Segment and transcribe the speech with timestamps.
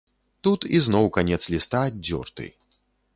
[0.45, 2.49] Тут ізноў канец ліста аддзёрты.